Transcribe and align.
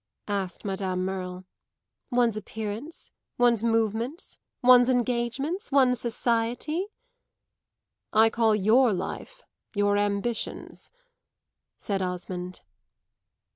asked 0.27 0.65
Madame 0.65 1.05
Merle. 1.05 1.45
"One's 2.09 2.35
appearance, 2.35 3.11
one's 3.37 3.63
movements, 3.63 4.39
one's 4.63 4.89
engagements, 4.89 5.71
one's 5.71 5.99
society?" 5.99 6.87
"I 8.11 8.31
call 8.31 8.55
your 8.55 8.93
life 8.93 9.43
your 9.75 9.97
ambitions," 9.97 10.89
said 11.77 12.01
Osmond. 12.01 12.61